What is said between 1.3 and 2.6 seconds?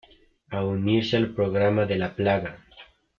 programa de la Plaga.